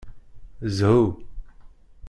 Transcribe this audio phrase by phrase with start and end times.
[0.77, 0.97] Zhu!